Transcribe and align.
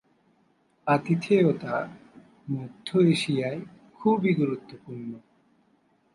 আতিথেয়তা 0.87 1.75
মধ্য 2.47 2.87
এশিয়ায় 3.07 3.59
খুবই 3.99 4.31
গুরুত্বপূর্ণ। 4.33 5.11